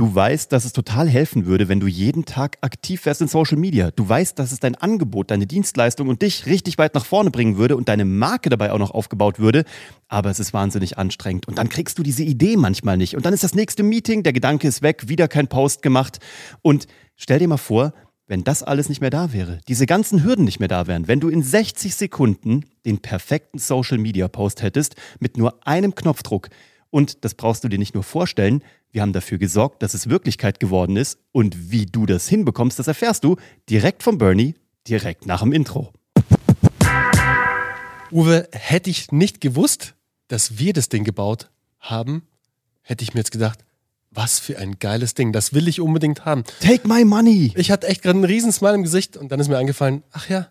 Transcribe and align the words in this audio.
Du 0.00 0.14
weißt, 0.14 0.50
dass 0.50 0.64
es 0.64 0.72
total 0.72 1.10
helfen 1.10 1.44
würde, 1.44 1.68
wenn 1.68 1.78
du 1.78 1.86
jeden 1.86 2.24
Tag 2.24 2.56
aktiv 2.62 3.04
wärst 3.04 3.20
in 3.20 3.28
Social 3.28 3.58
Media. 3.58 3.90
Du 3.90 4.08
weißt, 4.08 4.38
dass 4.38 4.50
es 4.50 4.58
dein 4.58 4.74
Angebot, 4.74 5.30
deine 5.30 5.46
Dienstleistung 5.46 6.08
und 6.08 6.22
dich 6.22 6.46
richtig 6.46 6.78
weit 6.78 6.94
nach 6.94 7.04
vorne 7.04 7.30
bringen 7.30 7.58
würde 7.58 7.76
und 7.76 7.90
deine 7.90 8.06
Marke 8.06 8.48
dabei 8.48 8.72
auch 8.72 8.78
noch 8.78 8.92
aufgebaut 8.92 9.38
würde. 9.38 9.64
Aber 10.08 10.30
es 10.30 10.40
ist 10.40 10.54
wahnsinnig 10.54 10.96
anstrengend. 10.96 11.46
Und 11.48 11.58
dann 11.58 11.68
kriegst 11.68 11.98
du 11.98 12.02
diese 12.02 12.22
Idee 12.22 12.56
manchmal 12.56 12.96
nicht. 12.96 13.14
Und 13.14 13.26
dann 13.26 13.34
ist 13.34 13.44
das 13.44 13.54
nächste 13.54 13.82
Meeting, 13.82 14.22
der 14.22 14.32
Gedanke 14.32 14.66
ist 14.66 14.80
weg, 14.80 15.06
wieder 15.08 15.28
kein 15.28 15.48
Post 15.48 15.82
gemacht. 15.82 16.18
Und 16.62 16.86
stell 17.16 17.38
dir 17.38 17.48
mal 17.48 17.58
vor, 17.58 17.92
wenn 18.26 18.42
das 18.42 18.62
alles 18.62 18.88
nicht 18.88 19.02
mehr 19.02 19.10
da 19.10 19.34
wäre, 19.34 19.58
diese 19.68 19.84
ganzen 19.84 20.24
Hürden 20.24 20.46
nicht 20.46 20.60
mehr 20.60 20.68
da 20.68 20.86
wären, 20.86 21.08
wenn 21.08 21.20
du 21.20 21.28
in 21.28 21.42
60 21.42 21.94
Sekunden 21.94 22.64
den 22.86 23.00
perfekten 23.00 23.58
Social 23.58 23.98
Media 23.98 24.28
Post 24.28 24.62
hättest 24.62 24.94
mit 25.18 25.36
nur 25.36 25.66
einem 25.66 25.94
Knopfdruck. 25.94 26.48
Und 26.90 27.24
das 27.24 27.34
brauchst 27.34 27.64
du 27.64 27.68
dir 27.68 27.78
nicht 27.78 27.94
nur 27.94 28.02
vorstellen, 28.02 28.62
wir 28.92 29.02
haben 29.02 29.12
dafür 29.12 29.38
gesorgt, 29.38 29.82
dass 29.82 29.94
es 29.94 30.08
Wirklichkeit 30.08 30.58
geworden 30.58 30.96
ist. 30.96 31.18
Und 31.30 31.70
wie 31.70 31.86
du 31.86 32.06
das 32.06 32.28
hinbekommst, 32.28 32.78
das 32.78 32.88
erfährst 32.88 33.22
du 33.22 33.36
direkt 33.68 34.02
von 34.02 34.18
Bernie, 34.18 34.56
direkt 34.88 35.26
nach 35.26 35.42
dem 35.42 35.52
Intro. 35.52 35.92
Uwe, 38.10 38.48
hätte 38.50 38.90
ich 38.90 39.12
nicht 39.12 39.40
gewusst, 39.40 39.94
dass 40.26 40.58
wir 40.58 40.72
das 40.72 40.88
Ding 40.88 41.04
gebaut 41.04 41.50
haben, 41.78 42.22
hätte 42.82 43.04
ich 43.04 43.14
mir 43.14 43.20
jetzt 43.20 43.30
gedacht, 43.30 43.60
was 44.10 44.40
für 44.40 44.58
ein 44.58 44.80
geiles 44.80 45.14
Ding. 45.14 45.32
Das 45.32 45.54
will 45.54 45.68
ich 45.68 45.80
unbedingt 45.80 46.24
haben. 46.24 46.42
Take 46.60 46.88
my 46.88 47.04
money. 47.04 47.52
Ich 47.54 47.70
hatte 47.70 47.86
echt 47.86 48.02
gerade 48.02 48.16
einen 48.16 48.24
riesen 48.24 48.50
Smile 48.50 48.74
im 48.74 48.82
Gesicht 48.82 49.16
und 49.16 49.30
dann 49.30 49.38
ist 49.38 49.48
mir 49.48 49.58
eingefallen, 49.58 50.02
ach 50.10 50.28
ja, 50.28 50.48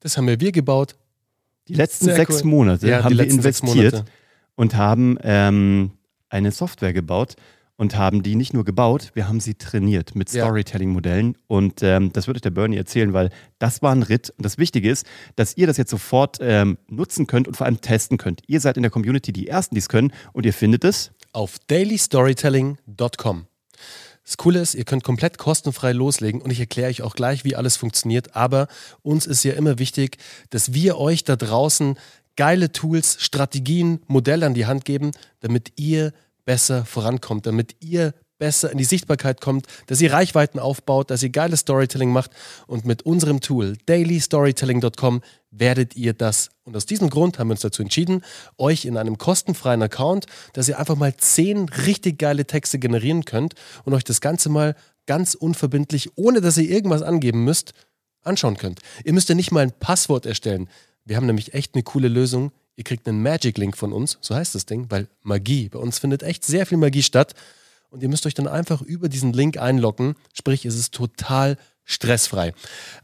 das 0.00 0.18
haben 0.18 0.28
ja 0.28 0.38
wir 0.38 0.52
gebaut. 0.52 0.96
Die 1.68 1.74
letzten 1.74 2.06
Sehr 2.06 2.16
sechs 2.16 2.42
cool. 2.42 2.50
Monate 2.50 2.88
ja, 2.88 3.04
haben 3.04 3.16
wir 3.16 3.26
investiert 3.26 4.04
und 4.58 4.74
haben 4.74 5.16
ähm, 5.22 5.92
eine 6.30 6.50
Software 6.50 6.92
gebaut 6.92 7.36
und 7.76 7.96
haben 7.96 8.24
die 8.24 8.34
nicht 8.34 8.54
nur 8.54 8.64
gebaut, 8.64 9.12
wir 9.14 9.28
haben 9.28 9.38
sie 9.38 9.54
trainiert 9.54 10.16
mit 10.16 10.28
Storytelling-Modellen. 10.28 11.36
Und 11.46 11.80
ähm, 11.84 12.12
das 12.12 12.26
würde 12.26 12.38
euch 12.38 12.42
der 12.42 12.50
Bernie 12.50 12.76
erzählen, 12.76 13.12
weil 13.12 13.30
das 13.60 13.82
war 13.82 13.92
ein 13.94 14.02
Ritt. 14.02 14.30
Und 14.30 14.44
das 14.44 14.58
Wichtige 14.58 14.90
ist, 14.90 15.06
dass 15.36 15.56
ihr 15.56 15.68
das 15.68 15.76
jetzt 15.76 15.92
sofort 15.92 16.38
ähm, 16.40 16.76
nutzen 16.88 17.28
könnt 17.28 17.46
und 17.46 17.56
vor 17.56 17.66
allem 17.66 17.80
testen 17.80 18.18
könnt. 18.18 18.42
Ihr 18.48 18.60
seid 18.60 18.76
in 18.76 18.82
der 18.82 18.90
Community 18.90 19.32
die 19.32 19.46
Ersten, 19.46 19.76
die 19.76 19.78
es 19.78 19.88
können 19.88 20.12
und 20.32 20.44
ihr 20.44 20.52
findet 20.52 20.82
es 20.82 21.12
auf 21.32 21.60
dailystorytelling.com. 21.68 23.46
Das 24.24 24.36
Coole 24.38 24.60
ist, 24.60 24.74
ihr 24.74 24.84
könnt 24.84 25.04
komplett 25.04 25.38
kostenfrei 25.38 25.92
loslegen 25.92 26.42
und 26.42 26.50
ich 26.50 26.58
erkläre 26.58 26.90
euch 26.90 27.02
auch 27.02 27.14
gleich, 27.14 27.44
wie 27.44 27.54
alles 27.54 27.76
funktioniert. 27.76 28.34
Aber 28.34 28.66
uns 29.02 29.24
ist 29.24 29.44
ja 29.44 29.52
immer 29.52 29.78
wichtig, 29.78 30.18
dass 30.50 30.74
wir 30.74 30.98
euch 30.98 31.22
da 31.22 31.36
draußen 31.36 31.96
geile 32.38 32.70
Tools, 32.70 33.16
Strategien, 33.18 34.00
Modelle 34.06 34.46
an 34.46 34.54
die 34.54 34.66
Hand 34.66 34.84
geben, 34.84 35.10
damit 35.40 35.72
ihr 35.74 36.12
besser 36.44 36.84
vorankommt, 36.84 37.46
damit 37.46 37.74
ihr 37.80 38.14
besser 38.38 38.70
in 38.70 38.78
die 38.78 38.84
Sichtbarkeit 38.84 39.40
kommt, 39.40 39.66
dass 39.88 40.00
ihr 40.00 40.12
Reichweiten 40.12 40.60
aufbaut, 40.60 41.10
dass 41.10 41.24
ihr 41.24 41.30
geiles 41.30 41.60
Storytelling 41.60 42.12
macht 42.12 42.30
und 42.68 42.86
mit 42.86 43.02
unserem 43.02 43.40
Tool 43.40 43.76
dailystorytelling.com 43.86 45.20
werdet 45.50 45.96
ihr 45.96 46.12
das. 46.12 46.50
Und 46.62 46.76
aus 46.76 46.86
diesem 46.86 47.10
Grund 47.10 47.40
haben 47.40 47.48
wir 47.48 47.54
uns 47.54 47.62
dazu 47.62 47.82
entschieden, 47.82 48.22
euch 48.56 48.84
in 48.84 48.96
einem 48.96 49.18
kostenfreien 49.18 49.82
Account, 49.82 50.26
dass 50.52 50.68
ihr 50.68 50.78
einfach 50.78 50.96
mal 50.96 51.16
zehn 51.16 51.68
richtig 51.68 52.20
geile 52.20 52.46
Texte 52.46 52.78
generieren 52.78 53.24
könnt 53.24 53.54
und 53.82 53.94
euch 53.94 54.04
das 54.04 54.20
Ganze 54.20 54.48
mal 54.48 54.76
ganz 55.06 55.34
unverbindlich, 55.34 56.12
ohne 56.14 56.40
dass 56.40 56.56
ihr 56.56 56.70
irgendwas 56.70 57.02
angeben 57.02 57.42
müsst, 57.42 57.72
anschauen 58.22 58.56
könnt. 58.56 58.80
Ihr 59.04 59.12
müsst 59.12 59.28
ja 59.28 59.34
nicht 59.34 59.50
mal 59.50 59.64
ein 59.64 59.72
Passwort 59.72 60.24
erstellen. 60.24 60.68
Wir 61.08 61.16
haben 61.16 61.26
nämlich 61.26 61.54
echt 61.54 61.74
eine 61.74 61.82
coole 61.82 62.08
Lösung. 62.08 62.52
Ihr 62.76 62.84
kriegt 62.84 63.08
einen 63.08 63.22
Magic-Link 63.22 63.78
von 63.78 63.94
uns, 63.94 64.18
so 64.20 64.34
heißt 64.34 64.54
das 64.54 64.66
Ding, 64.66 64.90
weil 64.90 65.08
Magie, 65.22 65.70
bei 65.70 65.78
uns 65.78 65.98
findet 65.98 66.22
echt 66.22 66.44
sehr 66.44 66.66
viel 66.66 66.76
Magie 66.76 67.02
statt. 67.02 67.34
Und 67.88 68.02
ihr 68.02 68.10
müsst 68.10 68.26
euch 68.26 68.34
dann 68.34 68.46
einfach 68.46 68.82
über 68.82 69.08
diesen 69.08 69.32
Link 69.32 69.56
einloggen. 69.56 70.16
Sprich, 70.34 70.66
es 70.66 70.78
ist 70.78 70.92
total 70.92 71.56
stressfrei. 71.88 72.52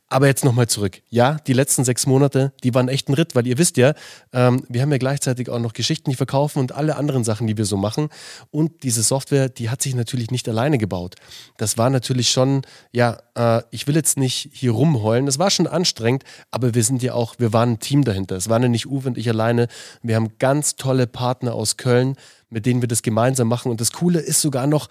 Aber 0.08 0.26
jetzt 0.28 0.44
nochmal 0.44 0.68
zurück. 0.68 1.00
Ja, 1.08 1.38
die 1.46 1.54
letzten 1.54 1.82
sechs 1.82 2.06
Monate, 2.06 2.52
die 2.62 2.74
waren 2.74 2.88
echt 2.88 3.08
ein 3.08 3.14
Ritt, 3.14 3.34
weil 3.34 3.46
ihr 3.46 3.58
wisst 3.58 3.78
ja, 3.78 3.94
ähm, 4.32 4.62
wir 4.68 4.82
haben 4.82 4.92
ja 4.92 4.98
gleichzeitig 4.98 5.48
auch 5.48 5.58
noch 5.58 5.72
Geschichten, 5.72 6.10
die 6.10 6.16
verkaufen 6.16 6.60
und 6.60 6.72
alle 6.72 6.96
anderen 6.96 7.24
Sachen, 7.24 7.46
die 7.46 7.56
wir 7.56 7.64
so 7.64 7.78
machen. 7.78 8.10
Und 8.50 8.84
diese 8.84 9.02
Software, 9.02 9.48
die 9.48 9.70
hat 9.70 9.82
sich 9.82 9.94
natürlich 9.94 10.30
nicht 10.30 10.48
alleine 10.48 10.78
gebaut. 10.78 11.16
Das 11.56 11.78
war 11.78 11.88
natürlich 11.88 12.28
schon, 12.28 12.62
ja, 12.92 13.18
äh, 13.34 13.62
ich 13.70 13.86
will 13.86 13.96
jetzt 13.96 14.18
nicht 14.18 14.50
hier 14.52 14.72
rumheulen, 14.72 15.26
das 15.26 15.38
war 15.38 15.50
schon 15.50 15.66
anstrengend, 15.66 16.22
aber 16.50 16.74
wir 16.74 16.84
sind 16.84 17.02
ja 17.02 17.14
auch, 17.14 17.36
wir 17.38 17.52
waren 17.54 17.72
ein 17.72 17.80
Team 17.80 18.04
dahinter. 18.04 18.36
Es 18.36 18.50
waren 18.50 18.62
ja 18.62 18.68
nicht 18.68 18.86
Uwe 18.86 19.08
und 19.08 19.18
ich 19.18 19.28
alleine. 19.28 19.68
Wir 20.02 20.16
haben 20.16 20.38
ganz 20.38 20.76
tolle 20.76 21.06
Partner 21.06 21.54
aus 21.54 21.78
Köln, 21.78 22.16
mit 22.50 22.66
denen 22.66 22.82
wir 22.82 22.88
das 22.88 23.02
gemeinsam 23.02 23.48
machen. 23.48 23.70
Und 23.70 23.80
das 23.80 23.90
Coole 23.90 24.20
ist 24.20 24.42
sogar 24.42 24.66
noch, 24.66 24.88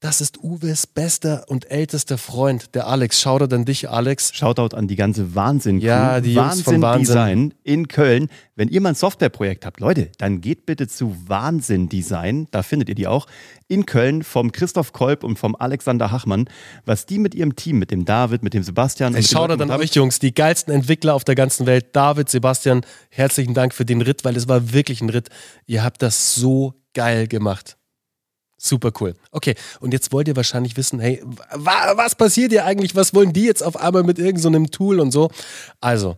das 0.00 0.20
ist 0.20 0.38
Uwes 0.44 0.86
bester 0.86 1.44
und 1.48 1.70
ältester 1.72 2.18
Freund, 2.18 2.74
der 2.76 2.86
Alex. 2.86 3.20
Shoutout 3.20 3.52
an 3.52 3.64
dich, 3.64 3.90
Alex. 3.90 4.32
Shoutout 4.32 4.76
an 4.76 4.86
die 4.86 4.94
ganze 4.94 5.34
Wahnsinn. 5.34 5.80
-Crew. 5.80 5.86
Ja, 5.86 6.20
die 6.20 6.34
Jungs 6.34 6.64
Wahnsinn, 6.66 6.82
Wahnsinn 6.82 7.04
Design 7.04 7.54
in 7.64 7.88
Köln. 7.88 8.28
Wenn 8.54 8.68
ihr 8.68 8.80
mal 8.80 8.90
ein 8.90 8.94
Softwareprojekt 8.94 9.66
habt, 9.66 9.80
Leute, 9.80 10.10
dann 10.18 10.40
geht 10.40 10.66
bitte 10.66 10.86
zu 10.86 11.16
Wahnsinn 11.26 11.88
Design. 11.88 12.46
Da 12.52 12.62
findet 12.62 12.88
ihr 12.88 12.94
die 12.94 13.08
auch 13.08 13.26
in 13.66 13.86
Köln 13.86 14.22
vom 14.22 14.52
Christoph 14.52 14.92
Kolb 14.92 15.24
und 15.24 15.36
vom 15.36 15.56
Alexander 15.56 16.12
Hachmann. 16.12 16.48
Was 16.84 17.04
die 17.04 17.18
mit 17.18 17.34
ihrem 17.34 17.56
Team, 17.56 17.80
mit 17.80 17.90
dem 17.90 18.04
David, 18.04 18.44
mit 18.44 18.54
dem 18.54 18.62
Sebastian. 18.62 19.14
Hey, 19.14 19.24
Shoutout 19.24 19.60
an 19.60 19.70
euch, 19.72 19.94
Jungs, 19.94 20.20
die 20.20 20.32
geilsten 20.32 20.72
Entwickler 20.72 21.14
auf 21.14 21.24
der 21.24 21.34
ganzen 21.34 21.66
Welt. 21.66 21.96
David, 21.96 22.28
Sebastian, 22.28 22.82
herzlichen 23.10 23.54
Dank 23.54 23.74
für 23.74 23.84
den 23.84 24.00
Ritt, 24.00 24.24
weil 24.24 24.36
es 24.36 24.46
war 24.46 24.72
wirklich 24.72 25.00
ein 25.00 25.10
Ritt. 25.10 25.28
Ihr 25.66 25.82
habt 25.82 26.02
das 26.02 26.36
so 26.36 26.74
geil 26.94 27.26
gemacht. 27.26 27.77
Super 28.60 28.90
cool. 29.00 29.14
Okay, 29.30 29.54
und 29.78 29.92
jetzt 29.92 30.12
wollt 30.12 30.26
ihr 30.26 30.34
wahrscheinlich 30.34 30.76
wissen, 30.76 30.98
hey, 30.98 31.22
wa 31.54 31.96
was 31.96 32.16
passiert 32.16 32.50
hier 32.50 32.64
eigentlich? 32.64 32.96
Was 32.96 33.14
wollen 33.14 33.32
die 33.32 33.44
jetzt 33.44 33.62
auf 33.62 33.76
einmal 33.76 34.02
mit 34.02 34.18
irgendeinem 34.18 34.64
so 34.64 34.70
Tool 34.70 35.00
und 35.00 35.12
so? 35.12 35.30
Also, 35.80 36.16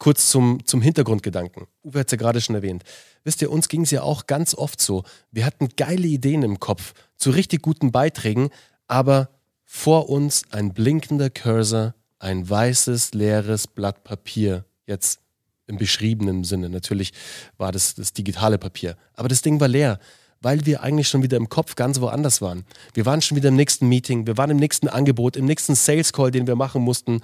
kurz 0.00 0.28
zum, 0.28 0.64
zum 0.66 0.82
Hintergrundgedanken. 0.82 1.68
Uwe 1.84 2.00
hat 2.00 2.08
es 2.08 2.12
ja 2.12 2.18
gerade 2.18 2.40
schon 2.40 2.56
erwähnt. 2.56 2.82
Wisst 3.22 3.42
ihr, 3.42 3.50
uns 3.52 3.68
ging 3.68 3.82
es 3.82 3.92
ja 3.92 4.02
auch 4.02 4.26
ganz 4.26 4.54
oft 4.54 4.80
so. 4.80 5.04
Wir 5.30 5.46
hatten 5.46 5.68
geile 5.76 6.08
Ideen 6.08 6.42
im 6.42 6.58
Kopf 6.58 6.94
zu 7.16 7.30
richtig 7.30 7.62
guten 7.62 7.92
Beiträgen, 7.92 8.50
aber 8.88 9.30
vor 9.64 10.08
uns 10.08 10.42
ein 10.50 10.72
blinkender 10.72 11.30
Cursor, 11.30 11.94
ein 12.18 12.48
weißes, 12.48 13.14
leeres 13.14 13.68
Blatt 13.68 14.02
Papier. 14.02 14.64
Jetzt 14.86 15.20
im 15.68 15.76
beschriebenen 15.76 16.42
Sinne. 16.42 16.70
Natürlich 16.70 17.12
war 17.56 17.70
das 17.70 17.94
das 17.94 18.12
digitale 18.12 18.58
Papier. 18.58 18.96
Aber 19.14 19.28
das 19.28 19.42
Ding 19.42 19.60
war 19.60 19.68
leer 19.68 20.00
weil 20.40 20.66
wir 20.66 20.82
eigentlich 20.82 21.08
schon 21.08 21.22
wieder 21.22 21.36
im 21.36 21.48
Kopf 21.48 21.74
ganz 21.74 22.00
woanders 22.00 22.40
waren. 22.40 22.64
Wir 22.94 23.06
waren 23.06 23.22
schon 23.22 23.36
wieder 23.36 23.48
im 23.48 23.56
nächsten 23.56 23.88
Meeting, 23.88 24.26
wir 24.26 24.36
waren 24.36 24.50
im 24.50 24.56
nächsten 24.56 24.88
Angebot, 24.88 25.36
im 25.36 25.44
nächsten 25.44 25.74
Sales 25.74 26.12
Call, 26.12 26.30
den 26.30 26.46
wir 26.46 26.56
machen 26.56 26.82
mussten, 26.82 27.22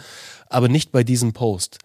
aber 0.49 0.69
nicht 0.69 0.93
bei 0.93 1.05
diesem 1.05 1.33
Post. 1.33 1.79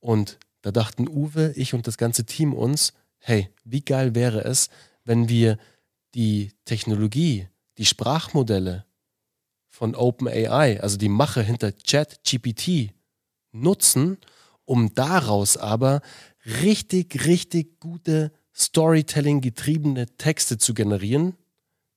Und 0.00 0.38
da 0.62 0.70
dachten 0.70 1.08
Uwe, 1.08 1.52
ich 1.56 1.74
und 1.74 1.86
das 1.86 1.98
ganze 1.98 2.24
Team 2.24 2.52
uns, 2.52 2.92
hey, 3.18 3.48
wie 3.64 3.82
geil 3.82 4.14
wäre 4.14 4.44
es, 4.44 4.68
wenn 5.04 5.28
wir 5.28 5.58
die 6.14 6.52
Technologie, 6.64 7.48
die 7.78 7.86
Sprachmodelle 7.86 8.84
von 9.68 9.94
OpenAI, 9.94 10.80
also 10.80 10.96
die 10.96 11.08
Mache 11.08 11.42
hinter 11.42 11.72
ChatGPT, 11.72 12.92
nutzen, 13.52 14.18
um 14.64 14.94
daraus 14.94 15.56
aber 15.56 16.00
richtig, 16.44 17.26
richtig 17.26 17.80
gute 17.80 18.32
Storytelling 18.54 19.40
getriebene 19.40 20.06
Texte 20.16 20.58
zu 20.58 20.74
generieren, 20.74 21.34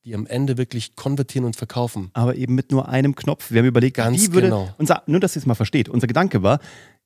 die 0.06 0.14
am 0.16 0.28
Ende 0.28 0.58
wirklich 0.58 0.96
konvertieren 0.96 1.46
und 1.46 1.56
verkaufen. 1.56 2.12
Aber 2.14 2.36
eben 2.36 2.56
mit 2.56 2.72
nur 2.72 2.88
einem 2.88 3.16
Knopf. 3.16 3.52
Wir 3.52 3.60
haben 3.60 3.68
überlegt, 3.68 3.98
Ganz 3.98 4.22
wie 4.22 4.34
würde 4.34 4.48
genau. 4.48 4.74
unser, 4.78 5.04
nur 5.08 5.20
dass 5.20 5.36
ihr 5.36 5.40
es 5.40 5.46
mal 5.46 5.56
versteht, 5.56 5.90
unser 5.90 6.08
Gedanke 6.08 6.44
war, 6.44 6.60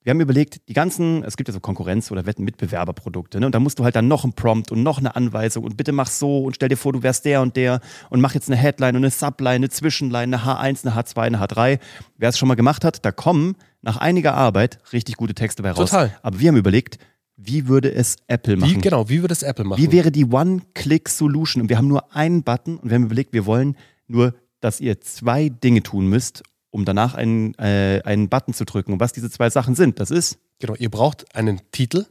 wir 0.03 0.11
haben 0.11 0.21
überlegt, 0.21 0.69
die 0.69 0.73
ganzen, 0.73 1.23
es 1.23 1.35
gibt 1.35 1.49
ja 1.49 1.53
so 1.53 1.59
Konkurrenz- 1.59 2.09
oder 2.09 2.25
Wetten-Mitbewerberprodukte, 2.25 3.39
ne? 3.39 3.45
Und 3.45 3.53
da 3.53 3.59
musst 3.59 3.79
du 3.79 3.83
halt 3.83 3.97
dann 3.97 4.07
noch 4.07 4.23
einen 4.23 4.31
Prompt 4.31 4.71
und 4.71 4.81
noch 4.81 4.97
eine 4.97 5.15
Anweisung 5.15 5.65
und 5.65 5.75
bitte 5.75 5.91
mach 5.91 6.07
so 6.07 6.45
und 6.45 6.55
stell 6.55 6.69
dir 6.69 6.77
vor, 6.77 6.93
du 6.93 7.03
wärst 7.03 7.25
der 7.25 7.41
und 7.41 7.57
der 7.57 7.81
und 8.09 8.21
mach 8.21 8.33
jetzt 8.33 8.49
eine 8.49 8.55
Headline 8.55 8.95
und 8.95 9.03
eine 9.03 9.11
Subline, 9.11 9.55
eine 9.55 9.69
Zwischenline, 9.69 10.37
eine 10.37 10.45
H1, 10.45 10.87
eine 10.87 10.95
H2, 10.95 11.21
eine 11.21 11.43
H3. 11.43 11.79
Wer 12.17 12.29
es 12.29 12.37
schon 12.37 12.47
mal 12.47 12.55
gemacht 12.55 12.85
hat, 12.85 13.03
da 13.03 13.11
kommen 13.11 13.57
nach 13.81 13.97
einiger 13.97 14.35
Arbeit 14.35 14.79
richtig 14.93 15.17
gute 15.17 15.33
Texte 15.33 15.63
bei 15.63 15.71
raus. 15.71 15.89
Total. 15.89 16.17
Aber 16.21 16.39
wir 16.39 16.47
haben 16.47 16.57
überlegt, 16.57 16.97
wie 17.41 17.67
würde 17.67 17.93
es 17.93 18.17
Apple 18.27 18.57
machen? 18.57 18.75
Wie, 18.75 18.81
genau, 18.81 19.07
wie 19.07 19.21
würde 19.21 19.31
es 19.31 19.43
Apple 19.43 19.63
machen? 19.63 19.81
Wie 19.81 19.91
wäre 19.93 20.11
die 20.11 20.25
One-Click-Solution? 20.25 21.61
Und 21.61 21.69
wir 21.69 21.77
haben 21.77 21.87
nur 21.87 22.13
einen 22.13 22.43
Button 22.43 22.77
und 22.77 22.89
wir 22.89 22.95
haben 22.95 23.05
überlegt, 23.05 23.31
wir 23.31 23.45
wollen 23.45 23.77
nur, 24.07 24.35
dass 24.59 24.81
ihr 24.81 24.99
zwei 24.99 25.47
Dinge 25.47 25.81
tun 25.81 26.07
müsst, 26.07 26.43
um 26.69 26.83
danach 26.83 27.13
einen, 27.13 27.53
äh, 27.55 28.01
einen 28.03 28.27
Button 28.27 28.53
zu 28.53 28.65
drücken. 28.65 28.91
Und 28.91 28.99
was 28.99 29.13
diese 29.13 29.31
zwei 29.31 29.49
Sachen 29.49 29.75
sind, 29.75 30.01
das 30.01 30.11
ist. 30.11 30.37
Genau, 30.59 30.75
ihr 30.75 30.89
braucht 30.89 31.33
einen 31.33 31.61
Titel. 31.71 32.05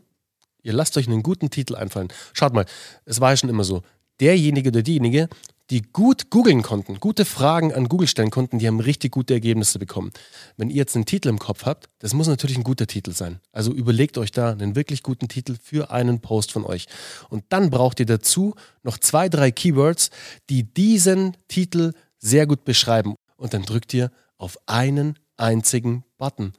Ihr 0.63 0.73
lasst 0.73 0.97
euch 0.97 1.07
einen 1.07 1.23
guten 1.23 1.51
Titel 1.51 1.77
einfallen. 1.77 2.09
Schaut 2.33 2.55
mal, 2.55 2.65
es 3.05 3.21
war 3.21 3.31
ja 3.31 3.37
schon 3.37 3.51
immer 3.51 3.65
so. 3.65 3.83
Derjenige 4.21 4.71
oder 4.71 4.83
diejenige, 4.83 5.29
die 5.71 5.83
gut 5.83 6.31
googeln 6.31 6.63
konnten, 6.63 6.99
gute 6.99 7.25
Fragen 7.25 7.75
an 7.75 7.89
Google 7.89 8.09
stellen 8.09 8.31
konnten, 8.31 8.59
die 8.59 8.67
haben 8.67 8.81
richtig 8.81 9.13
gute 9.13 9.35
Ergebnisse 9.35 9.79
bekommen. 9.79 10.13
Wenn 10.57 10.71
ihr 10.71 10.77
jetzt 10.77 10.97
einen 10.97 11.05
Titel 11.05 11.29
im 11.29 11.39
Kopf 11.39 11.67
habt, 11.67 11.89
das 11.99 12.15
muss 12.15 12.27
natürlich 12.27 12.57
ein 12.57 12.65
guter 12.65 12.87
Titel 12.87 13.13
sein. 13.13 13.41
Also 13.53 13.73
überlegt 13.73 14.17
euch 14.17 14.33
da 14.33 14.51
einen 14.51 14.77
wirklich 14.77 15.03
guten 15.03 15.29
Titel 15.29 15.57
für 15.63 15.91
einen 15.91 16.21
Post 16.21 16.53
von 16.53 16.65
euch. 16.65 16.87
Und 17.29 17.45
dann 17.51 17.71
braucht 17.71 18.01
ihr 18.01 18.07
dazu 18.07 18.55
noch 18.83 18.99
zwei, 18.99 19.29
drei 19.29 19.51
Keywords, 19.51 20.11
die 20.49 20.63
diesen 20.63 21.37
Titel 21.49 21.93
sehr 22.19 22.47
gut 22.47 22.65
beschreiben. 22.65 23.15
Und 23.37 23.53
dann 23.53 23.63
drückt 23.63 23.93
ihr 23.93 24.11
auf 24.39 24.59
einen 24.67 25.19
einzigen 25.37 26.05
Button. 26.17 26.53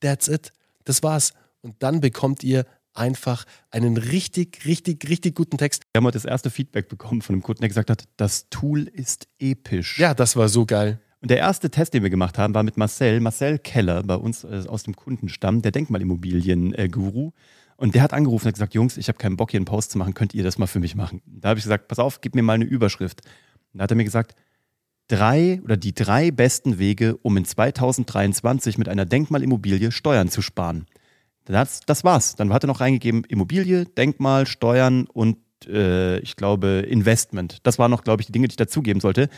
That's 0.00 0.28
it. 0.28 0.52
Das 0.84 1.02
war's. 1.02 1.32
Und 1.60 1.76
dann 1.82 2.00
bekommt 2.00 2.42
ihr 2.42 2.66
einfach 2.98 3.44
einen 3.70 3.96
richtig, 3.96 4.64
richtig, 4.66 5.08
richtig 5.08 5.34
guten 5.34 5.56
Text. 5.56 5.82
Wir 5.92 6.00
haben 6.00 6.06
heute 6.06 6.16
das 6.16 6.24
erste 6.24 6.50
Feedback 6.50 6.88
bekommen 6.88 7.22
von 7.22 7.34
einem 7.34 7.42
Kunden, 7.42 7.62
der 7.62 7.68
gesagt 7.68 7.90
hat, 7.90 8.04
das 8.16 8.48
Tool 8.50 8.82
ist 8.82 9.28
episch. 9.38 9.98
Ja, 9.98 10.14
das 10.14 10.36
war 10.36 10.48
so 10.48 10.66
geil. 10.66 11.00
Und 11.20 11.30
der 11.30 11.38
erste 11.38 11.70
Test, 11.70 11.94
den 11.94 12.02
wir 12.02 12.10
gemacht 12.10 12.38
haben, 12.38 12.54
war 12.54 12.62
mit 12.62 12.76
Marcel, 12.76 13.20
Marcel 13.20 13.58
Keller 13.58 14.02
bei 14.02 14.14
uns 14.14 14.44
äh, 14.44 14.64
aus 14.68 14.84
dem 14.84 14.94
Kundenstamm, 14.94 15.62
der 15.62 15.72
Denkmalimmobilien-Guru. 15.72 17.32
Und 17.76 17.94
der 17.94 18.02
hat 18.02 18.12
angerufen 18.12 18.44
und 18.44 18.48
hat 18.48 18.54
gesagt, 18.54 18.74
Jungs, 18.74 18.96
ich 18.96 19.08
habe 19.08 19.18
keinen 19.18 19.36
Bock, 19.36 19.50
hier 19.50 19.58
einen 19.58 19.64
Post 19.64 19.92
zu 19.92 19.98
machen, 19.98 20.14
könnt 20.14 20.34
ihr 20.34 20.44
das 20.44 20.58
mal 20.58 20.66
für 20.66 20.80
mich 20.80 20.94
machen? 20.94 21.22
Da 21.26 21.50
habe 21.50 21.58
ich 21.58 21.64
gesagt, 21.64 21.88
pass 21.88 21.98
auf, 21.98 22.20
gib 22.20 22.34
mir 22.34 22.42
mal 22.42 22.54
eine 22.54 22.64
Überschrift. 22.64 23.22
Und 23.72 23.78
da 23.78 23.84
hat 23.84 23.90
er 23.90 23.96
mir 23.96 24.04
gesagt, 24.04 24.34
drei 25.08 25.60
oder 25.64 25.76
die 25.76 25.94
drei 25.94 26.30
besten 26.30 26.78
Wege, 26.78 27.16
um 27.18 27.36
in 27.36 27.44
2023 27.44 28.78
mit 28.78 28.88
einer 28.88 29.04
Denkmalimmobilie 29.04 29.90
Steuern 29.90 30.28
zu 30.28 30.42
sparen. 30.42 30.86
Das, 31.48 31.80
das 31.80 32.04
war's. 32.04 32.36
Dann 32.36 32.52
hat 32.52 32.64
er 32.64 32.68
noch 32.68 32.80
reingegeben, 32.80 33.24
Immobilie, 33.24 33.86
Denkmal, 33.86 34.46
Steuern 34.46 35.06
und 35.06 35.38
äh, 35.66 36.18
ich 36.20 36.36
glaube 36.36 36.84
Investment. 36.88 37.58
Das 37.64 37.78
waren 37.78 37.90
noch, 37.90 38.04
glaube 38.04 38.22
ich, 38.22 38.26
die 38.26 38.32
Dinge, 38.32 38.48
die 38.48 38.52
ich 38.52 38.56
dazugeben 38.56 39.00
sollte. 39.00 39.28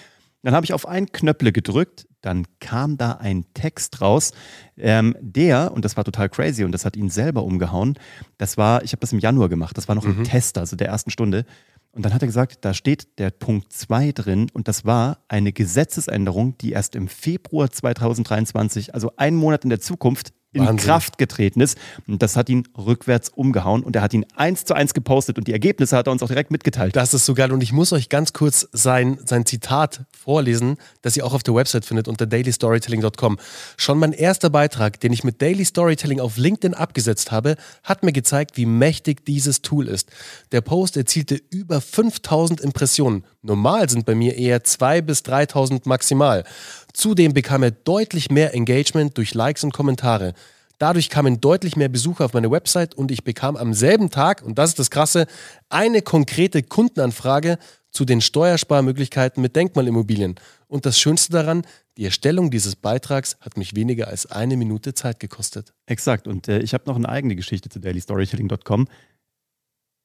Dann 0.43 0.55
habe 0.55 0.65
ich 0.65 0.73
auf 0.73 0.89
ein 0.89 1.13
Knöpple 1.13 1.53
gedrückt, 1.53 2.07
dann 2.23 2.47
kam 2.61 2.97
da 2.97 3.13
ein 3.13 3.45
Text 3.53 4.01
raus, 4.01 4.33
ähm, 4.79 5.15
der, 5.21 5.73
und 5.73 5.85
das 5.85 5.99
war 5.99 6.05
total 6.05 6.31
crazy 6.31 6.65
und 6.65 6.73
das 6.73 6.87
hat 6.87 6.97
ihn 6.97 7.11
selber 7.11 7.43
umgehauen, 7.45 7.99
das 8.39 8.57
war, 8.57 8.83
ich 8.83 8.93
habe 8.93 9.01
das 9.01 9.13
im 9.13 9.19
Januar 9.19 9.51
gemacht, 9.51 9.77
das 9.77 9.87
war 9.87 9.95
noch 9.95 10.05
mhm. 10.05 10.21
ein 10.21 10.25
Test, 10.25 10.57
also 10.57 10.77
der 10.77 10.89
ersten 10.89 11.11
Stunde. 11.11 11.45
Und 11.93 12.05
dann 12.05 12.15
hat 12.15 12.23
er 12.23 12.27
gesagt, 12.27 12.65
da 12.65 12.73
steht 12.73 13.19
der 13.19 13.31
Punkt 13.31 13.73
2 13.73 14.13
drin 14.13 14.47
und 14.53 14.69
das 14.69 14.85
war 14.85 15.19
eine 15.29 15.53
Gesetzesänderung, 15.53 16.57
die 16.57 16.71
erst 16.71 16.95
im 16.95 17.09
Februar 17.09 17.69
2023, 17.69 18.95
also 18.95 19.13
einen 19.17 19.37
Monat 19.37 19.65
in 19.65 19.71
der 19.71 19.81
Zukunft, 19.81 20.33
in 20.53 20.67
Wahnsinn. 20.67 20.87
Kraft 20.87 21.19
getreten 21.19 21.61
ist. 21.61 21.79
Und 22.07 22.23
das 22.23 22.37
hat 22.37 22.49
ihn 22.49 22.67
rückwärts 22.77 23.29
umgehauen 23.29 23.83
und 23.83 23.95
er 23.95 24.03
hat 24.03 24.13
ihn 24.13 24.27
eins 24.35 24.65
zu 24.65 24.75
eins 24.75 24.95
gepostet 24.95 25.39
und 25.39 25.47
die 25.47 25.53
Ergebnisse 25.53 25.97
hat 25.97 26.09
er 26.09 26.13
uns 26.13 26.23
auch 26.23 26.29
direkt 26.29 26.51
mitgeteilt. 26.51 26.97
Das 26.97 27.15
ist 27.15 27.25
so 27.25 27.35
geil 27.35 27.53
und 27.53 27.63
ich 27.63 27.73
muss 27.73 27.93
euch 27.93 28.09
ganz 28.09 28.33
kurz 28.33 28.69
sein, 28.73 29.19
sein 29.25 29.47
Zitat 29.47 30.05
vorlesen, 30.11 30.77
das 31.03 31.17
ihr 31.17 31.25
auch 31.25 31.35
auf 31.35 31.43
der 31.43 31.55
Website 31.55 31.85
findet 31.85 32.09
unter 32.09 32.27
dailystorytelling.com. 32.27 33.39
Schon 33.77 33.99
mein 33.99 34.13
erster 34.13 34.51
Beitrag, 34.51 34.99
den 35.01 35.13
ich 35.13 35.23
mit 35.23 35.41
Daily 35.41 35.65
Storytelling 35.65 36.21
auf 36.21 36.37
LinkedIn 36.37 36.75
abgesetzt 36.75 37.31
habe, 37.31 37.57
hat 37.85 38.03
mir 38.03 38.13
gezeigt, 38.13 38.57
wie 38.57 38.67
mächtig 38.67 39.25
dieses 39.25 39.63
Tool 39.63 39.87
ist. 39.87 40.11
Der 40.53 40.61
Post 40.61 40.97
erzielte 40.97 41.41
über 41.51 41.81
5000 41.81 42.61
Impressionen. 42.61 43.25
Normal 43.43 43.89
sind 43.89 44.05
bei 44.05 44.15
mir 44.15 44.37
eher 44.37 44.63
2.000 44.63 45.03
bis 45.03 45.21
3.000 45.21 45.83
maximal. 45.85 46.45
Zudem 46.93 47.33
bekam 47.33 47.63
er 47.63 47.71
deutlich 47.71 48.31
mehr 48.31 48.55
Engagement 48.55 49.17
durch 49.17 49.35
Likes 49.35 49.65
und 49.65 49.73
Kommentare. 49.73 50.35
Dadurch 50.79 51.11
kamen 51.11 51.41
deutlich 51.41 51.77
mehr 51.77 51.91
Besucher 51.91 52.25
auf 52.25 52.33
meine 52.33 52.51
Website 52.51 52.95
und 52.95 53.11
ich 53.11 53.23
bekam 53.23 53.57
am 53.57 53.75
selben 53.75 54.09
Tag, 54.09 54.43
und 54.43 54.59
das 54.59 54.71
ist 54.71 54.79
das 54.79 54.91
Krasse, 54.91 55.27
eine 55.69 56.01
konkrete 56.01 56.63
Kundenanfrage 56.63 57.59
zu 57.91 58.05
den 58.05 58.21
Steuersparmöglichkeiten 58.21 59.43
mit 59.43 59.57
Denkmalimmobilien. 59.57 60.37
Und 60.69 60.87
das 60.87 60.99
Schönste 60.99 61.33
daran, 61.33 61.67
die 61.99 62.07
Erstellung 62.07 62.51
dieses 62.51 62.77
Beitrags 62.77 63.37
hat 63.41 63.59
mich 63.59 63.75
weniger 63.77 64.09
als 64.09 64.25
eine 64.25 64.57
Minute 64.57 64.95
Zeit 64.95 65.21
gekostet. 65.21 65.75
Exakt. 65.87 66.27
Und 66.27 66.49
äh, 66.49 66.61
ich 66.61 66.73
habe 66.73 66.85
noch 66.87 66.97
eine 66.97 67.09
eigene 67.09 67.37
Geschichte 67.37 67.69
zu 67.69 67.79
dailystorytelling.com. 67.79 68.89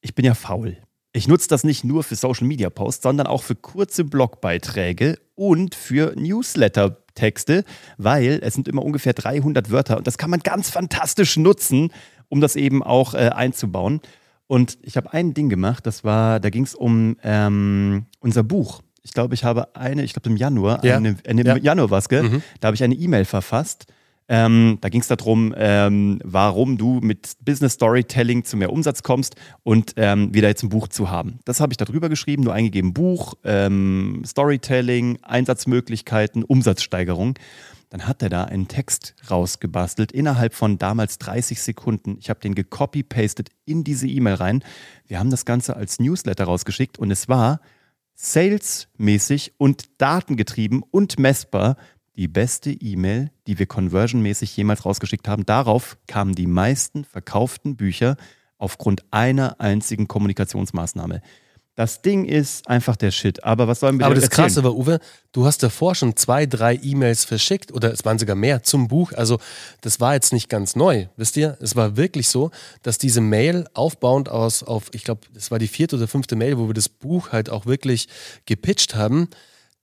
Ich 0.02 0.14
bin 0.14 0.24
ja 0.24 0.34
faul. 0.34 0.76
Ich 1.16 1.28
nutze 1.28 1.48
das 1.48 1.64
nicht 1.64 1.82
nur 1.82 2.02
für 2.02 2.14
Social 2.14 2.46
Media 2.46 2.68
Posts, 2.68 3.02
sondern 3.02 3.26
auch 3.26 3.42
für 3.42 3.54
kurze 3.54 4.04
Blogbeiträge 4.04 5.18
und 5.34 5.74
für 5.74 6.12
Newsletter-Texte, 6.14 7.64
weil 7.96 8.38
es 8.42 8.52
sind 8.52 8.68
immer 8.68 8.84
ungefähr 8.84 9.14
300 9.14 9.70
Wörter 9.70 9.96
und 9.96 10.06
das 10.06 10.18
kann 10.18 10.28
man 10.28 10.40
ganz 10.40 10.68
fantastisch 10.68 11.38
nutzen, 11.38 11.90
um 12.28 12.42
das 12.42 12.54
eben 12.54 12.82
auch 12.82 13.14
äh, 13.14 13.30
einzubauen. 13.30 14.02
Und 14.46 14.76
ich 14.82 14.98
habe 14.98 15.14
ein 15.14 15.32
Ding 15.32 15.48
gemacht, 15.48 15.86
das 15.86 16.04
war, 16.04 16.38
da 16.38 16.50
ging 16.50 16.64
es 16.64 16.74
um 16.74 17.16
ähm, 17.22 18.04
unser 18.20 18.42
Buch. 18.42 18.82
Ich 19.02 19.14
glaube, 19.14 19.32
ich 19.32 19.42
habe 19.42 19.74
eine, 19.74 20.02
ich 20.02 20.12
glaube 20.12 20.28
im 20.28 20.36
Januar, 20.36 20.84
ja. 20.84 20.98
eine, 20.98 21.16
eine 21.26 21.44
ja. 21.46 21.56
Januar 21.56 21.90
was, 21.90 22.10
mhm. 22.10 22.42
da 22.60 22.66
habe 22.66 22.74
ich 22.74 22.84
eine 22.84 22.94
E-Mail 22.94 23.24
verfasst 23.24 23.86
ähm, 24.28 24.78
da 24.80 24.88
ging 24.88 25.00
es 25.00 25.08
darum, 25.08 25.54
ähm, 25.56 26.18
warum 26.24 26.78
du 26.78 27.00
mit 27.00 27.36
Business 27.44 27.74
Storytelling 27.74 28.44
zu 28.44 28.56
mehr 28.56 28.72
Umsatz 28.72 29.02
kommst 29.02 29.36
und 29.62 29.92
ähm, 29.96 30.34
wieder 30.34 30.48
jetzt 30.48 30.64
ein 30.64 30.68
Buch 30.68 30.88
zu 30.88 31.10
haben. 31.10 31.38
Das 31.44 31.60
habe 31.60 31.72
ich 31.72 31.76
da 31.76 31.84
drüber 31.84 32.08
geschrieben, 32.08 32.42
nur 32.42 32.52
eingegeben 32.52 32.92
Buch, 32.92 33.34
ähm, 33.44 34.22
Storytelling, 34.26 35.18
Einsatzmöglichkeiten, 35.22 36.42
Umsatzsteigerung. 36.42 37.38
Dann 37.90 38.08
hat 38.08 38.20
er 38.20 38.28
da 38.28 38.44
einen 38.44 38.66
Text 38.66 39.14
rausgebastelt 39.30 40.10
innerhalb 40.10 40.54
von 40.54 40.76
damals 40.76 41.18
30 41.18 41.62
Sekunden. 41.62 42.16
Ich 42.18 42.28
habe 42.28 42.40
den 42.40 42.56
gecopy-pastet 42.56 43.50
in 43.64 43.84
diese 43.84 44.08
E-Mail 44.08 44.34
rein. 44.34 44.64
Wir 45.06 45.20
haben 45.20 45.30
das 45.30 45.44
Ganze 45.44 45.76
als 45.76 46.00
Newsletter 46.00 46.44
rausgeschickt 46.44 46.98
und 46.98 47.12
es 47.12 47.28
war 47.28 47.60
salesmäßig 48.16 49.52
und 49.58 49.84
datengetrieben 49.98 50.82
und 50.82 51.18
messbar 51.20 51.76
die 52.16 52.28
beste 52.28 52.70
E-Mail, 52.70 53.30
die 53.46 53.58
wir 53.58 53.66
conversionmäßig 53.66 54.56
jemals 54.56 54.84
rausgeschickt 54.84 55.28
haben. 55.28 55.44
Darauf 55.44 55.98
kamen 56.06 56.34
die 56.34 56.46
meisten 56.46 57.04
verkauften 57.04 57.76
Bücher 57.76 58.16
aufgrund 58.58 59.04
einer 59.10 59.60
einzigen 59.60 60.08
Kommunikationsmaßnahme. 60.08 61.20
Das 61.74 62.00
Ding 62.00 62.24
ist 62.24 62.68
einfach 62.68 62.96
der 62.96 63.10
Shit. 63.10 63.44
Aber 63.44 63.68
was 63.68 63.80
sollen 63.80 63.98
wir 63.98 64.06
Aber 64.06 64.14
das 64.14 64.24
erzählen? 64.24 64.46
Krasse 64.46 64.64
war, 64.64 64.74
Uwe, 64.74 64.98
du 65.32 65.44
hast 65.44 65.62
davor 65.62 65.94
schon 65.94 66.16
zwei, 66.16 66.46
drei 66.46 66.74
E-Mails 66.82 67.26
verschickt 67.26 67.70
oder 67.70 67.92
es 67.92 68.02
waren 68.06 68.18
sogar 68.18 68.34
mehr 68.34 68.62
zum 68.62 68.88
Buch. 68.88 69.12
Also 69.12 69.38
das 69.82 70.00
war 70.00 70.14
jetzt 70.14 70.32
nicht 70.32 70.48
ganz 70.48 70.74
neu, 70.74 71.08
wisst 71.18 71.36
ihr? 71.36 71.58
Es 71.60 71.76
war 71.76 71.98
wirklich 71.98 72.28
so, 72.28 72.50
dass 72.80 72.96
diese 72.96 73.20
Mail 73.20 73.66
aufbauend 73.74 74.30
aus, 74.30 74.62
auf, 74.62 74.84
ich 74.94 75.04
glaube, 75.04 75.26
das 75.34 75.50
war 75.50 75.58
die 75.58 75.68
vierte 75.68 75.96
oder 75.96 76.08
fünfte 76.08 76.34
Mail, 76.34 76.56
wo 76.56 76.66
wir 76.66 76.74
das 76.74 76.88
Buch 76.88 77.32
halt 77.32 77.50
auch 77.50 77.66
wirklich 77.66 78.08
gepitcht 78.46 78.94
haben 78.94 79.28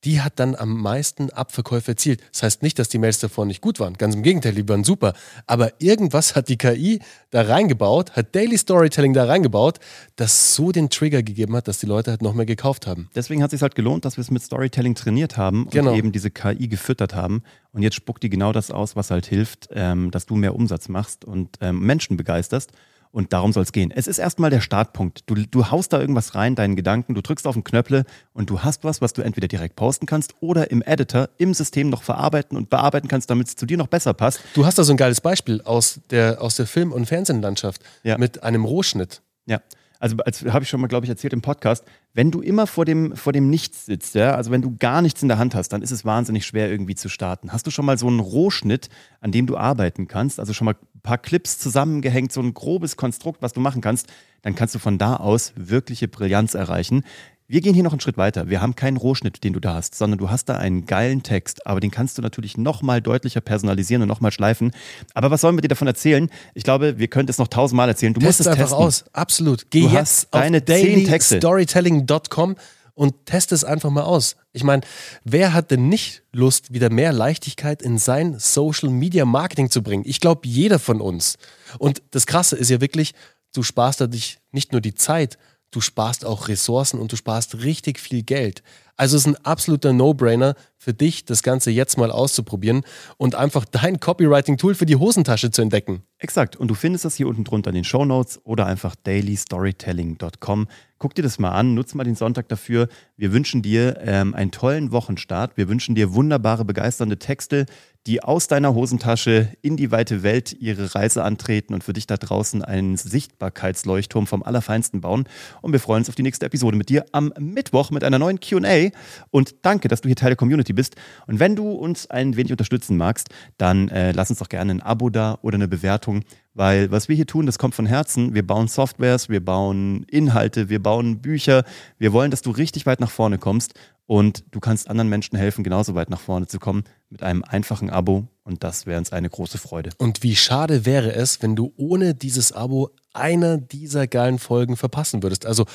die 0.03 0.21
hat 0.21 0.39
dann 0.39 0.55
am 0.55 0.81
meisten 0.81 1.29
Abverkäufe 1.29 1.91
erzielt. 1.91 2.21
Das 2.31 2.43
heißt 2.43 2.63
nicht, 2.63 2.79
dass 2.79 2.89
die 2.89 2.97
Mails 2.97 3.19
davor 3.19 3.45
nicht 3.45 3.61
gut 3.61 3.79
waren. 3.79 3.93
Ganz 3.93 4.15
im 4.15 4.23
Gegenteil, 4.23 4.53
die 4.53 4.67
waren 4.67 4.83
super. 4.83 5.13
Aber 5.47 5.71
irgendwas 5.79 6.35
hat 6.35 6.49
die 6.49 6.57
KI 6.57 6.99
da 7.31 7.43
reingebaut, 7.43 8.11
hat 8.11 8.35
Daily 8.35 8.57
Storytelling 8.57 9.13
da 9.13 9.25
reingebaut, 9.25 9.79
das 10.15 10.55
so 10.55 10.71
den 10.71 10.89
Trigger 10.89 11.23
gegeben 11.23 11.55
hat, 11.55 11.67
dass 11.67 11.79
die 11.79 11.85
Leute 11.85 12.11
halt 12.11 12.21
noch 12.21 12.33
mehr 12.33 12.45
gekauft 12.45 12.87
haben. 12.87 13.09
Deswegen 13.15 13.41
hat 13.41 13.49
es 13.49 13.59
sich 13.59 13.61
halt 13.61 13.75
gelohnt, 13.75 14.05
dass 14.05 14.17
wir 14.17 14.21
es 14.21 14.31
mit 14.31 14.43
Storytelling 14.43 14.95
trainiert 14.95 15.37
haben 15.37 15.63
und 15.63 15.71
genau. 15.71 15.93
eben 15.93 16.11
diese 16.11 16.31
KI 16.31 16.67
gefüttert 16.67 17.15
haben. 17.15 17.43
Und 17.71 17.81
jetzt 17.81 17.95
spuckt 17.95 18.23
die 18.23 18.29
genau 18.29 18.51
das 18.51 18.71
aus, 18.71 18.95
was 18.95 19.09
halt 19.09 19.25
hilft, 19.25 19.69
ähm, 19.73 20.11
dass 20.11 20.25
du 20.25 20.35
mehr 20.35 20.55
Umsatz 20.55 20.89
machst 20.89 21.25
und 21.25 21.57
ähm, 21.61 21.79
Menschen 21.79 22.17
begeisterst. 22.17 22.71
Und 23.13 23.31
darum 23.31 23.53
soll 23.53 23.61
es 23.61 23.71
gehen. 23.71 23.91
Es 23.95 24.07
ist 24.07 24.17
erstmal 24.17 24.49
der 24.49 24.59
Startpunkt. 24.59 25.21
Du, 25.27 25.35
du 25.35 25.69
haust 25.69 25.93
da 25.93 26.01
irgendwas 26.01 26.33
rein, 26.33 26.55
deinen 26.55 26.75
Gedanken, 26.75 27.13
du 27.13 27.21
drückst 27.21 27.45
auf 27.45 27.53
den 27.53 27.63
Knöpple 27.63 28.05
und 28.33 28.49
du 28.49 28.61
hast 28.63 28.83
was, 28.83 29.01
was 29.01 29.13
du 29.13 29.21
entweder 29.21 29.47
direkt 29.47 29.75
posten 29.75 30.07
kannst 30.07 30.33
oder 30.39 30.71
im 30.71 30.81
Editor, 30.81 31.29
im 31.37 31.53
System 31.53 31.91
noch 31.91 32.01
verarbeiten 32.01 32.57
und 32.57 32.71
bearbeiten 32.71 33.07
kannst, 33.07 33.29
damit 33.29 33.49
es 33.49 33.55
zu 33.55 33.67
dir 33.67 33.77
noch 33.77 33.85
besser 33.85 34.15
passt. 34.15 34.39
Du 34.55 34.65
hast 34.65 34.79
da 34.79 34.83
so 34.83 34.93
ein 34.93 34.97
geiles 34.97 35.21
Beispiel 35.21 35.61
aus 35.61 36.01
der, 36.09 36.41
aus 36.41 36.55
der 36.55 36.65
Film- 36.65 36.91
und 36.91 37.05
Fernsehlandschaft 37.05 37.83
ja. 38.01 38.17
mit 38.17 38.41
einem 38.41 38.65
Rohschnitt. 38.65 39.21
Ja 39.45 39.59
also 40.03 40.17
als 40.17 40.43
habe 40.43 40.63
ich 40.63 40.69
schon 40.69 40.81
mal, 40.81 40.87
glaube 40.87 41.05
ich, 41.05 41.09
erzählt 41.09 41.31
im 41.31 41.41
Podcast, 41.41 41.85
wenn 42.13 42.29
du 42.29 42.41
immer 42.41 42.67
vor 42.67 42.83
dem, 42.83 43.15
vor 43.15 43.31
dem 43.31 43.49
Nichts 43.49 43.85
sitzt, 43.85 44.15
ja, 44.15 44.35
also 44.35 44.51
wenn 44.51 44.61
du 44.61 44.75
gar 44.77 45.01
nichts 45.01 45.21
in 45.21 45.29
der 45.29 45.37
Hand 45.37 45.55
hast, 45.55 45.69
dann 45.69 45.81
ist 45.81 45.91
es 45.91 46.03
wahnsinnig 46.03 46.45
schwer 46.45 46.69
irgendwie 46.69 46.95
zu 46.95 47.07
starten. 47.07 47.53
Hast 47.53 47.65
du 47.67 47.71
schon 47.71 47.85
mal 47.85 47.97
so 47.97 48.07
einen 48.07 48.19
Rohschnitt, 48.19 48.89
an 49.21 49.31
dem 49.31 49.47
du 49.47 49.55
arbeiten 49.55 50.09
kannst, 50.09 50.41
also 50.41 50.51
schon 50.51 50.65
mal 50.65 50.73
ein 50.73 51.01
paar 51.03 51.19
Clips 51.19 51.57
zusammengehängt, 51.57 52.33
so 52.33 52.41
ein 52.41 52.53
grobes 52.53 52.97
Konstrukt, 52.97 53.41
was 53.41 53.53
du 53.53 53.61
machen 53.61 53.81
kannst, 53.81 54.11
dann 54.41 54.55
kannst 54.55 54.75
du 54.75 54.79
von 54.79 54.97
da 54.97 55.15
aus 55.15 55.53
wirkliche 55.55 56.09
Brillanz 56.09 56.53
erreichen. 56.53 57.05
Wir 57.47 57.61
gehen 57.61 57.73
hier 57.73 57.83
noch 57.83 57.91
einen 57.91 57.99
Schritt 57.99 58.15
weiter. 58.17 58.49
Wir 58.49 58.61
haben 58.61 58.75
keinen 58.75 58.95
Rohschnitt, 58.97 59.43
den 59.43 59.53
du 59.53 59.59
da 59.59 59.73
hast, 59.73 59.95
sondern 59.95 60.17
du 60.17 60.29
hast 60.29 60.45
da 60.45 60.55
einen 60.57 60.85
geilen 60.85 61.23
Text, 61.23 61.67
aber 61.67 61.81
den 61.81 61.91
kannst 61.91 62.17
du 62.17 62.21
natürlich 62.21 62.57
nochmal 62.57 63.01
deutlicher 63.01 63.41
personalisieren 63.41 64.01
und 64.01 64.07
nochmal 64.07 64.31
schleifen. 64.31 64.71
Aber 65.13 65.29
was 65.29 65.41
sollen 65.41 65.57
wir 65.57 65.61
dir 65.61 65.67
davon 65.67 65.87
erzählen? 65.87 66.29
Ich 66.53 66.63
glaube, 66.63 66.99
wir 66.99 67.09
können 67.09 67.27
es 67.27 67.37
noch 67.37 67.49
tausendmal 67.49 67.89
erzählen. 67.89 68.13
Du 68.13 68.21
Test 68.21 68.27
musst 68.27 68.39
es 68.39 68.47
einfach 68.47 68.69
testen. 68.69 68.79
aus. 68.79 69.03
Absolut. 69.11 69.69
Geh 69.69 69.81
du 69.81 69.89
jetzt 69.89 70.31
auf 70.31 70.41
dailystorytelling.com 70.41 72.55
und 72.95 73.25
test 73.25 73.51
es 73.51 73.63
einfach 73.63 73.89
mal 73.89 74.03
aus. 74.03 74.35
Ich 74.51 74.63
meine, 74.63 74.83
wer 75.23 75.53
hat 75.53 75.71
denn 75.71 75.89
nicht 75.89 76.23
Lust, 76.31 76.73
wieder 76.73 76.89
mehr 76.89 77.11
Leichtigkeit 77.11 77.81
in 77.81 77.97
sein 77.97 78.37
Social 78.37 78.89
Media 78.89 79.25
Marketing 79.25 79.69
zu 79.69 79.81
bringen? 79.81 80.03
Ich 80.05 80.19
glaube, 80.19 80.47
jeder 80.47 80.79
von 80.79 81.01
uns. 81.01 81.37
Und 81.79 82.03
das 82.11 82.25
Krasse 82.25 82.55
ist 82.55 82.69
ja 82.69 82.81
wirklich, 82.81 83.13
du 83.53 83.63
sparst 83.63 84.01
dadurch 84.01 84.39
nicht 84.51 84.71
nur 84.71 84.81
die 84.81 84.93
Zeit, 84.93 85.37
du 85.75 85.81
sparst 85.81 86.25
auch 86.25 86.47
Ressourcen 86.47 86.99
und 86.99 87.11
du 87.11 87.15
sparst 87.15 87.55
richtig 87.63 87.99
viel 87.99 88.23
Geld. 88.23 88.63
Also 88.95 89.17
es 89.17 89.25
ist 89.25 89.27
ein 89.27 89.45
absoluter 89.45 89.91
No-Brainer 89.91 90.55
für 90.77 90.93
dich, 90.93 91.25
das 91.25 91.43
Ganze 91.43 91.71
jetzt 91.71 91.97
mal 91.97 92.11
auszuprobieren 92.11 92.83
und 93.17 93.35
einfach 93.35 93.65
dein 93.65 93.99
Copywriting-Tool 93.99 94.75
für 94.75 94.85
die 94.85 94.97
Hosentasche 94.97 95.49
zu 95.49 95.61
entdecken. 95.61 96.03
Exakt. 96.19 96.55
Und 96.55 96.67
du 96.67 96.75
findest 96.75 97.05
das 97.05 97.15
hier 97.15 97.27
unten 97.27 97.43
drunter 97.43 97.69
in 97.69 97.75
den 97.75 97.83
Show 97.83 98.05
Notes 98.05 98.39
oder 98.43 98.65
einfach 98.65 98.95
dailystorytelling.com. 98.95 100.67
Guck 100.99 101.15
dir 101.15 101.21
das 101.21 101.39
mal 101.39 101.51
an, 101.51 101.73
nutz 101.73 101.95
mal 101.95 102.03
den 102.03 102.15
Sonntag 102.15 102.47
dafür. 102.47 102.87
Wir 103.17 103.33
wünschen 103.33 103.61
dir 103.61 103.99
ähm, 104.01 104.33
einen 104.33 104.51
tollen 104.51 104.91
Wochenstart. 104.91 105.57
Wir 105.57 105.67
wünschen 105.67 105.95
dir 105.95 106.13
wunderbare, 106.13 106.63
begeisternde 106.63 107.19
Texte, 107.19 107.65
die 108.05 108.23
aus 108.23 108.47
deiner 108.47 108.73
Hosentasche 108.73 109.49
in 109.61 109.75
die 109.75 109.91
weite 109.91 110.23
Welt 110.23 110.53
ihre 110.53 110.93
Reise 110.95 111.23
antreten 111.23 111.73
und 111.73 111.83
für 111.83 111.93
dich 111.93 112.07
da 112.07 112.17
draußen 112.17 112.61
einen 112.61 112.97
Sichtbarkeitsleuchtturm 112.97 114.27
vom 114.27 114.43
Allerfeinsten 114.43 115.01
bauen. 115.01 115.25
Und 115.61 115.71
wir 115.71 115.79
freuen 115.79 116.01
uns 116.01 116.09
auf 116.09 116.15
die 116.15 116.23
nächste 116.23 116.45
Episode 116.45 116.77
mit 116.77 116.89
dir 116.89 117.05
am 117.11 117.33
Mittwoch 117.39 117.91
mit 117.91 118.03
einer 118.03 118.19
neuen 118.19 118.39
QA. 118.39 118.82
Und 119.31 119.55
danke, 119.61 119.87
dass 119.87 120.01
du 120.01 120.09
hier 120.09 120.15
Teil 120.15 120.31
der 120.31 120.35
Community 120.35 120.73
bist. 120.73 120.95
Und 121.27 121.39
wenn 121.39 121.55
du 121.55 121.71
uns 121.71 122.09
ein 122.09 122.35
wenig 122.35 122.51
unterstützen 122.51 122.97
magst, 122.97 123.29
dann 123.57 123.89
äh, 123.89 124.11
lass 124.11 124.29
uns 124.29 124.39
doch 124.39 124.49
gerne 124.49 124.71
ein 124.71 124.81
Abo 124.81 125.09
da 125.09 125.37
oder 125.41 125.55
eine 125.55 125.67
Bewertung. 125.67 126.23
Weil 126.53 126.91
was 126.91 127.09
wir 127.09 127.15
hier 127.15 127.25
tun, 127.25 127.45
das 127.45 127.57
kommt 127.57 127.75
von 127.75 127.85
Herzen. 127.85 128.33
Wir 128.33 128.45
bauen 128.45 128.67
Softwares, 128.67 129.29
wir 129.29 129.43
bauen 129.43 130.05
Inhalte, 130.09 130.69
wir 130.69 130.81
bauen 130.81 131.21
Bücher. 131.21 131.63
Wir 131.97 132.13
wollen, 132.13 132.31
dass 132.31 132.41
du 132.41 132.51
richtig 132.51 132.85
weit 132.85 132.99
nach 132.99 133.09
vorne 133.09 133.37
kommst. 133.37 133.73
Und 134.05 134.43
du 134.51 134.59
kannst 134.59 134.89
anderen 134.89 135.09
Menschen 135.09 135.37
helfen, 135.37 135.63
genauso 135.63 135.95
weit 135.95 136.09
nach 136.09 136.19
vorne 136.19 136.45
zu 136.47 136.59
kommen 136.59 136.83
mit 137.09 137.23
einem 137.23 137.43
einfachen 137.43 137.89
Abo. 137.89 138.27
Und 138.43 138.63
das 138.63 138.85
wäre 138.85 138.99
uns 138.99 139.13
eine 139.13 139.29
große 139.29 139.57
Freude. 139.57 139.91
Und 139.97 140.23
wie 140.23 140.35
schade 140.35 140.85
wäre 140.85 141.13
es, 141.13 141.41
wenn 141.41 141.55
du 141.55 141.73
ohne 141.77 142.13
dieses 142.13 142.51
Abo 142.51 142.89
einer 143.13 143.57
dieser 143.57 144.07
geilen 144.07 144.39
Folgen 144.39 144.75
verpassen 144.75 145.23
würdest. 145.23 145.45
Also 145.45 145.65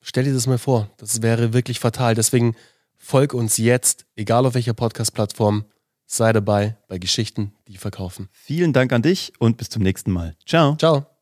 stell 0.00 0.24
dir 0.24 0.34
das 0.34 0.46
mal 0.46 0.58
vor. 0.58 0.90
Das 0.96 1.22
wäre 1.22 1.52
wirklich 1.52 1.80
fatal. 1.80 2.14
Deswegen 2.14 2.54
folg 2.96 3.34
uns 3.34 3.56
jetzt, 3.56 4.06
egal 4.16 4.46
auf 4.46 4.54
welcher 4.54 4.74
Podcast-Plattform. 4.74 5.64
Sei 6.06 6.32
dabei 6.32 6.76
bei 6.88 6.98
Geschichten, 6.98 7.52
die 7.68 7.76
verkaufen. 7.76 8.28
Vielen 8.32 8.72
Dank 8.72 8.92
an 8.92 9.02
dich 9.02 9.32
und 9.38 9.56
bis 9.56 9.68
zum 9.68 9.82
nächsten 9.82 10.10
Mal. 10.10 10.36
Ciao. 10.44 10.76
Ciao. 10.76 11.19